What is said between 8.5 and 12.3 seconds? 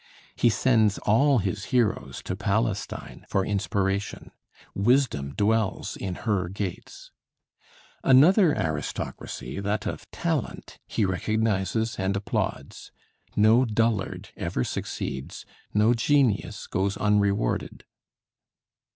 aristocracy, that of talent, he recognizes and